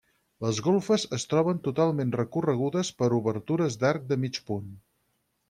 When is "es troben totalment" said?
1.17-2.13